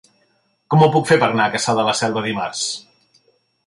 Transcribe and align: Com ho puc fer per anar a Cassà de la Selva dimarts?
Com 0.73 0.85
ho 0.85 0.87
puc 0.95 1.05
fer 1.11 1.19
per 1.25 1.29
anar 1.35 1.47
a 1.47 1.55
Cassà 1.59 1.79
de 1.83 1.87
la 1.91 1.97
Selva 2.03 2.29
dimarts? 2.31 2.69